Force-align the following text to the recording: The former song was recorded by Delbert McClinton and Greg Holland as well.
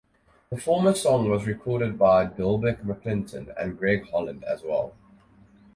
The 0.49 0.57
former 0.57 0.95
song 0.95 1.29
was 1.29 1.45
recorded 1.45 1.99
by 1.99 2.25
Delbert 2.25 2.83
McClinton 2.83 3.53
and 3.55 3.77
Greg 3.77 4.09
Holland 4.09 4.43
as 4.45 4.63
well. 4.63 4.95